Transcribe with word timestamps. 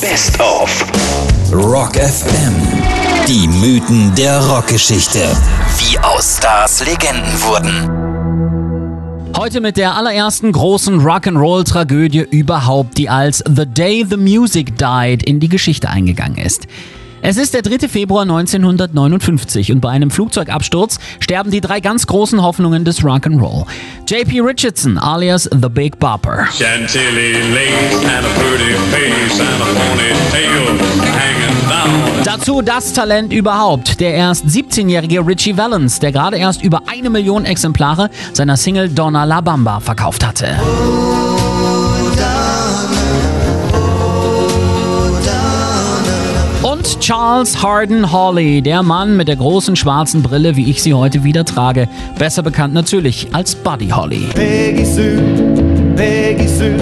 Best 0.00 0.40
of 0.40 0.84
Rock 1.52 1.96
FM. 1.96 2.54
Die 3.28 3.46
Mythen 3.46 4.14
der 4.14 4.40
Rockgeschichte. 4.40 5.18
Wie 5.78 5.98
aus 5.98 6.38
Stars 6.38 6.82
Legenden 6.86 7.42
wurden. 7.42 9.36
Heute 9.36 9.60
mit 9.60 9.76
der 9.76 9.96
allerersten 9.96 10.52
großen 10.52 11.00
Rock'n'Roll-Tragödie 11.00 12.26
überhaupt, 12.30 12.96
die 12.96 13.10
als 13.10 13.44
The 13.46 13.66
Day 13.66 14.06
the 14.08 14.16
Music 14.16 14.78
Died 14.78 15.22
in 15.22 15.38
die 15.38 15.48
Geschichte 15.48 15.90
eingegangen 15.90 16.38
ist. 16.38 16.66
Es 17.22 17.36
ist 17.36 17.52
der 17.52 17.60
3. 17.60 17.86
Februar 17.88 18.22
1959 18.22 19.72
und 19.72 19.80
bei 19.80 19.90
einem 19.90 20.10
Flugzeugabsturz 20.10 20.98
sterben 21.20 21.50
die 21.50 21.60
drei 21.60 21.80
ganz 21.80 22.06
großen 22.06 22.42
Hoffnungen 22.42 22.84
des 22.86 23.02
Rock'n'Roll. 23.02 23.66
JP 24.08 24.40
Richardson 24.40 24.96
alias 24.96 25.48
The 25.52 25.68
Big 25.68 25.98
Bopper. 25.98 26.46
Chantilly 26.50 27.32
lace 27.52 28.04
and 28.04 28.24
a 28.24 28.30
pretty 28.40 28.74
face 28.90 29.38
and 29.38 29.62
a. 29.62 29.89
Dazu 32.40 32.62
das 32.62 32.94
Talent 32.94 33.34
überhaupt, 33.34 34.00
der 34.00 34.14
erst 34.14 34.46
17-jährige 34.46 35.26
Richie 35.26 35.58
Valens, 35.58 36.00
der 36.00 36.10
gerade 36.10 36.38
erst 36.38 36.62
über 36.62 36.80
eine 36.86 37.10
Million 37.10 37.44
Exemplare 37.44 38.08
seiner 38.32 38.56
Single 38.56 38.88
Donna 38.88 39.24
La 39.24 39.42
Bamba 39.42 39.78
verkauft 39.78 40.26
hatte. 40.26 40.46
Und 46.62 47.00
Charles 47.00 47.62
Harden 47.62 48.10
Hawley, 48.10 48.62
der 48.62 48.82
Mann 48.82 49.18
mit 49.18 49.28
der 49.28 49.36
großen 49.36 49.76
schwarzen 49.76 50.22
Brille, 50.22 50.56
wie 50.56 50.70
ich 50.70 50.82
sie 50.82 50.94
heute 50.94 51.22
wieder 51.22 51.44
trage. 51.44 51.88
Besser 52.18 52.42
bekannt 52.42 52.72
natürlich 52.72 53.28
als 53.32 53.54
Buddy 53.54 53.90
Holly. 53.90 54.28
Peggy 54.32 54.86
Sue, 54.86 55.22
Peggy 55.94 56.48
Sue, 56.48 56.74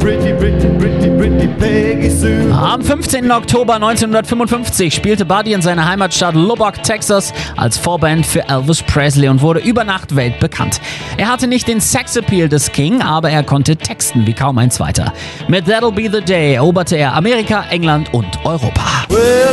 pretty, 0.00 0.32
pretty, 0.32 0.66
pretty, 0.76 1.08
pretty 1.16 1.46
Peggy 1.60 2.10
Sue. 2.10 2.11
Am 2.22 2.80
15. 2.80 3.32
Oktober 3.32 3.74
1955 3.74 4.94
spielte 4.94 5.24
Buddy 5.24 5.54
in 5.54 5.62
seiner 5.62 5.88
Heimatstadt 5.88 6.36
Lubbock, 6.36 6.80
Texas, 6.84 7.32
als 7.56 7.76
Vorband 7.76 8.24
für 8.24 8.48
Elvis 8.48 8.80
Presley 8.82 9.28
und 9.28 9.42
wurde 9.42 9.58
über 9.58 9.82
Nacht 9.82 10.14
weltbekannt. 10.14 10.80
Er 11.16 11.28
hatte 11.28 11.48
nicht 11.48 11.66
den 11.66 11.80
Sexappeal 11.80 12.48
des 12.48 12.70
King, 12.70 13.02
aber 13.02 13.30
er 13.30 13.42
konnte 13.42 13.74
texten 13.74 14.24
wie 14.24 14.34
kaum 14.34 14.58
ein 14.58 14.70
zweiter. 14.70 15.12
Mit 15.48 15.66
That'll 15.66 15.92
Be 15.92 16.08
the 16.12 16.24
Day 16.24 16.54
eroberte 16.54 16.96
er 16.96 17.12
Amerika, 17.14 17.64
England 17.70 18.14
und 18.14 18.28
Europa. 18.44 18.84
Well, 19.08 19.52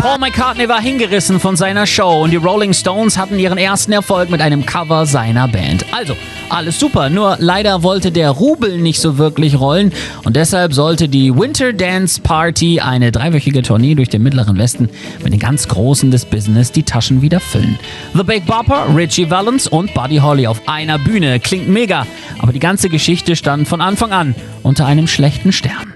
Paul 0.00 0.18
McCartney 0.18 0.68
war 0.68 0.80
hingerissen 0.80 1.38
von 1.38 1.56
seiner 1.56 1.86
Show 1.86 2.22
und 2.24 2.30
die 2.30 2.36
Rolling 2.36 2.72
Stones 2.72 3.16
hatten 3.16 3.38
ihren 3.38 3.56
ersten 3.56 3.92
Erfolg 3.92 4.30
mit 4.30 4.40
einem 4.40 4.66
Cover 4.66 5.06
seiner 5.06 5.46
Band. 5.48 5.84
Also, 5.92 6.16
alles 6.50 6.78
super, 6.78 7.10
nur 7.10 7.36
leider 7.38 7.82
wollte 7.82 8.12
der 8.12 8.30
Rubel 8.30 8.78
nicht 8.78 9.00
so 9.00 9.16
wirklich 9.16 9.58
rollen 9.58 9.92
und 10.24 10.36
deshalb 10.36 10.74
sollte 10.74 11.08
die 11.08 11.34
Winter 11.34 11.72
Dance 11.72 12.20
Party, 12.20 12.80
eine 12.80 13.12
dreiwöchige 13.12 13.62
Tournee 13.62 13.94
durch 13.94 14.08
den 14.08 14.22
Mittleren 14.22 14.58
Westen, 14.58 14.90
mit 15.22 15.32
den 15.32 15.40
ganz 15.40 15.68
Großen 15.68 16.10
des 16.10 16.24
Business 16.24 16.72
die 16.72 16.82
Taschen 16.82 17.22
wieder 17.22 17.40
füllen. 17.40 17.78
The 18.14 18.24
Big 18.24 18.44
Bopper, 18.46 18.86
Richie 18.94 19.30
Valens 19.30 19.66
und 19.66 19.94
Buddy 19.94 20.18
Holly 20.18 20.46
auf 20.46 20.62
einer 20.66 20.98
Bühne. 20.98 21.40
Klingt 21.40 21.68
mega, 21.68 22.06
aber 22.40 22.52
die 22.52 22.60
ganze 22.60 22.88
Geschichte 22.88 23.36
stand 23.36 23.68
von 23.68 23.80
Anfang 23.80 24.12
an 24.12 24.34
unter 24.62 24.86
einem 24.86 25.06
schlechten 25.06 25.52
Stern. 25.52 25.93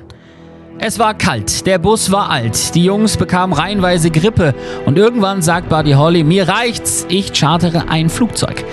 Es 0.81 1.01
war 1.01 1.15
kalt, 1.15 1.67
der 1.67 1.79
Bus 1.79 2.13
war 2.13 2.31
alt, 2.31 2.77
die 2.77 2.85
Jungs 2.85 3.17
bekamen 3.17 3.53
reihenweise 3.53 4.13
Grippe 4.13 4.55
und 4.87 4.97
irgendwann 4.97 5.43
sagt 5.43 5.69
Buddy 5.69 5.93
Holly, 5.93 6.23
mir 6.23 6.47
reicht's, 6.47 7.05
ich 7.09 7.33
chartere 7.33 7.89
ein 7.89 8.09
Flugzeug. 8.09 8.65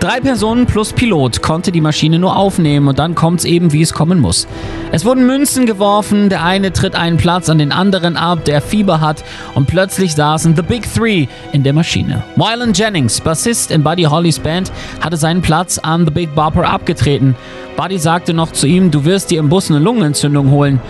Drei 0.00 0.18
Personen 0.18 0.66
plus 0.66 0.92
Pilot 0.92 1.40
konnte 1.40 1.70
die 1.70 1.80
Maschine 1.80 2.18
nur 2.18 2.34
aufnehmen 2.34 2.88
und 2.88 2.98
dann 2.98 3.14
kommt's 3.14 3.44
eben, 3.44 3.72
wie 3.72 3.82
es 3.82 3.92
kommen 3.92 4.18
muss. 4.18 4.48
Es 4.90 5.04
wurden 5.04 5.24
Münzen 5.24 5.64
geworfen, 5.64 6.28
der 6.28 6.42
eine 6.42 6.72
tritt 6.72 6.96
einen 6.96 7.16
Platz 7.16 7.48
an 7.48 7.58
den 7.58 7.70
anderen 7.70 8.16
ab, 8.16 8.44
der 8.44 8.60
Fieber 8.60 9.00
hat 9.00 9.22
und 9.54 9.68
plötzlich 9.68 10.16
saßen 10.16 10.56
The 10.56 10.62
Big 10.62 10.92
Three 10.92 11.28
in 11.52 11.62
der 11.62 11.74
Maschine. 11.74 12.24
Wylan 12.34 12.72
Jennings, 12.72 13.20
Bassist 13.20 13.70
in 13.70 13.84
Buddy 13.84 14.02
Hollys 14.02 14.40
Band, 14.40 14.72
hatte 15.00 15.16
seinen 15.16 15.42
Platz 15.42 15.78
an 15.78 16.04
The 16.04 16.10
Big 16.10 16.34
Bopper 16.34 16.68
abgetreten. 16.68 17.36
Buddy 17.76 17.98
sagte 17.98 18.34
noch 18.34 18.50
zu 18.50 18.66
ihm, 18.66 18.90
du 18.90 19.04
wirst 19.04 19.30
dir 19.30 19.38
im 19.38 19.48
Bus 19.48 19.70
eine 19.70 19.78
Lungenentzündung 19.78 20.50
holen. 20.50 20.80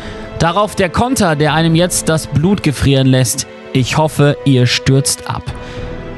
Darauf 0.43 0.75
der 0.75 0.89
Konter, 0.89 1.37
der 1.37 1.55
einem 1.55 1.77
jetzt 1.77 2.09
das 2.09 2.27
Blut 2.27 2.65
gefrieren 2.65 3.07
lässt. 3.07 3.47
Ich 3.73 3.97
hoffe, 3.97 4.37
ihr 4.45 4.67
stürzt 4.67 5.31
ab. 5.31 5.45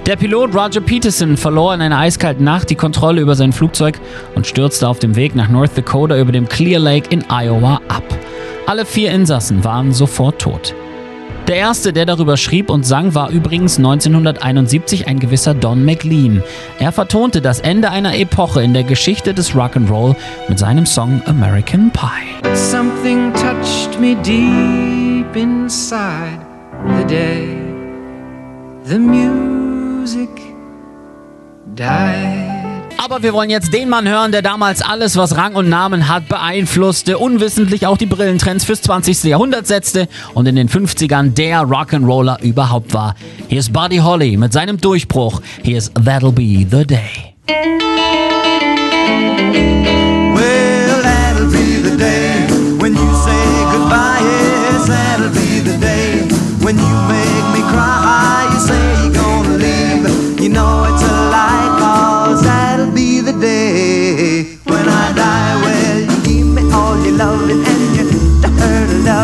Der 0.06 0.16
Pilot 0.16 0.54
Roger 0.54 0.80
Peterson 0.80 1.36
verlor 1.36 1.74
in 1.74 1.82
einer 1.82 1.98
eiskalten 1.98 2.42
Nacht 2.42 2.70
die 2.70 2.74
Kontrolle 2.74 3.20
über 3.20 3.34
sein 3.34 3.52
Flugzeug 3.52 4.00
und 4.34 4.46
stürzte 4.46 4.88
auf 4.88 4.98
dem 4.98 5.14
Weg 5.14 5.34
nach 5.34 5.50
North 5.50 5.76
Dakota 5.76 6.18
über 6.18 6.32
dem 6.32 6.48
Clear 6.48 6.80
Lake 6.80 7.10
in 7.10 7.22
Iowa 7.28 7.82
ab. 7.88 8.02
Alle 8.66 8.86
vier 8.86 9.10
Insassen 9.10 9.62
waren 9.62 9.92
sofort 9.92 10.40
tot. 10.40 10.74
Der 11.46 11.56
erste, 11.56 11.92
der 11.92 12.06
darüber 12.06 12.38
schrieb 12.38 12.70
und 12.70 12.86
sang, 12.86 13.14
war 13.14 13.28
übrigens 13.28 13.76
1971 13.76 15.06
ein 15.06 15.18
gewisser 15.18 15.52
Don 15.52 15.84
McLean. 15.84 16.42
Er 16.78 16.90
vertonte 16.90 17.42
das 17.42 17.60
Ende 17.60 17.90
einer 17.90 18.16
Epoche 18.16 18.62
in 18.62 18.72
der 18.72 18.82
Geschichte 18.82 19.34
des 19.34 19.52
Rock'n'Roll 19.52 20.16
mit 20.48 20.58
seinem 20.58 20.86
Song 20.86 21.20
American 21.26 21.90
Pie. 21.90 22.54
Something 22.54 23.30
touched 23.34 24.00
me 24.00 24.14
deep 24.22 25.36
inside 25.36 26.40
the 26.98 27.04
day 27.06 27.64
the 28.86 28.98
music 28.98 30.30
died. 31.74 32.43
Aber 33.04 33.22
wir 33.22 33.34
wollen 33.34 33.50
jetzt 33.50 33.74
den 33.74 33.90
Mann 33.90 34.08
hören, 34.08 34.32
der 34.32 34.40
damals 34.40 34.80
alles, 34.80 35.18
was 35.18 35.36
Rang 35.36 35.56
und 35.56 35.68
Namen 35.68 36.08
hat, 36.08 36.26
beeinflusste, 36.26 37.18
unwissentlich 37.18 37.86
auch 37.86 37.98
die 37.98 38.06
Brillentrends 38.06 38.64
fürs 38.64 38.80
20. 38.80 39.24
Jahrhundert 39.24 39.66
setzte 39.66 40.08
und 40.32 40.46
in 40.46 40.56
den 40.56 40.70
50ern 40.70 41.34
der 41.34 41.60
Rock'n'Roller 41.64 42.40
überhaupt 42.40 42.94
war. 42.94 43.14
Hier 43.48 43.58
ist 43.58 43.74
Buddy 43.74 43.98
Holly 43.98 44.38
mit 44.38 44.54
seinem 44.54 44.78
Durchbruch. 44.78 45.42
Hier 45.62 45.76
ist 45.76 45.94
That'll 45.98 46.32
Be 46.32 46.66
the 46.66 46.86
Day. 46.86 47.34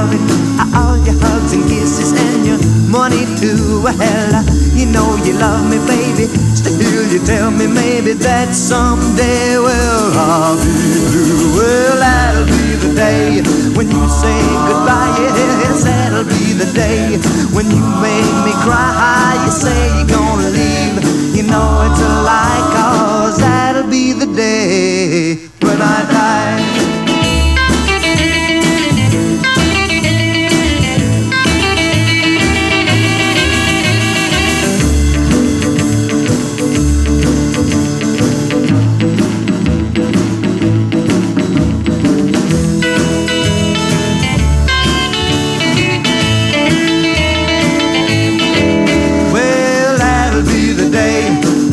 Loving, 0.01 0.25
all 0.73 0.97
your 1.05 1.17
hugs 1.21 1.53
and 1.53 1.65
kisses 1.69 2.13
and 2.13 2.47
your 2.47 2.61
money 2.89 3.25
too. 3.37 3.85
Well, 3.85 4.45
you 4.73 4.87
know 4.87 5.17
you 5.25 5.35
love 5.37 5.65
me, 5.69 5.77
baby. 5.85 6.27
Still, 6.57 7.05
you 7.13 7.21
tell 7.25 7.51
me 7.51 7.67
maybe 7.67 8.13
that 8.25 8.55
someday, 8.55 9.59
well, 9.59 10.13
I'll 10.17 10.57
be 10.57 10.73
blue. 11.13 11.57
Well, 11.57 11.97
that'll 12.01 12.49
be 12.49 12.67
the 12.85 12.93
day 12.95 13.43
when 13.77 13.91
you 13.91 14.03
say 14.09 14.41
goodbye. 14.69 15.13
Yes, 15.21 15.85
that'll 15.85 16.25
be 16.25 16.57
the 16.57 16.71
day 16.73 17.21
when 17.53 17.67
you 17.69 17.83
make 18.01 18.37
me 18.47 18.55
cry. 18.65 19.37
You 19.45 19.53
say 19.53 19.81
you're 19.97 20.13
gonna 20.17 20.49
leave. 20.49 20.97
You 21.37 21.45
know 21.45 21.69
it's 21.87 22.01
a 22.01 22.13
lie, 22.25 22.63
cause 22.73 23.39
that'll 23.39 23.91
be 23.91 24.13
the 24.13 24.29
day 24.33 25.37
when 25.61 25.81
I 25.81 25.99
die. 26.09 26.70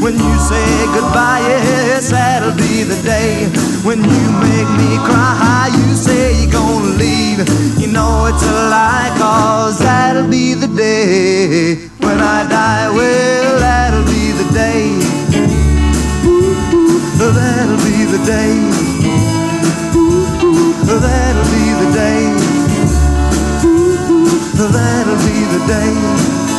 when 0.00 0.14
you 0.14 0.34
say 0.38 0.66
goodbye, 0.94 1.40
yes, 1.46 2.10
that'll 2.10 2.56
be 2.56 2.82
the 2.84 2.96
day 3.02 3.44
when 3.84 3.98
you 3.98 4.24
make 4.40 4.70
me 4.80 4.96
cry. 5.04 5.68
You 5.72 5.94
say 5.94 6.40
you're 6.40 6.52
gonna 6.52 6.96
leave, 6.96 7.38
you 7.78 7.88
know 7.92 8.26
it's 8.26 8.42
a 8.42 8.52
lie, 8.72 9.12
cause 9.18 9.78
that'll 9.78 10.28
be 10.28 10.54
the 10.54 10.68
day 10.68 11.76
when 12.00 12.18
I 12.20 12.48
die. 12.48 12.88
Well, 12.90 13.58
that'll 13.60 14.04
be 14.04 14.32
the 14.40 14.48
day. 14.52 14.88
Ooh, 16.24 17.32
that'll 17.32 17.76
be 17.84 18.04
the 18.08 18.20
day. 18.24 18.52
Ooh, 19.96 20.98
that'll 20.98 21.48
be 21.52 21.64
the 21.82 21.90
day. 21.92 22.20
That'll 24.60 25.16
be 25.16 25.38
the 25.54 25.60
day. 25.66 26.49